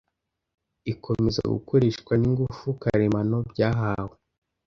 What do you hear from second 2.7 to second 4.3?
karemano byahawe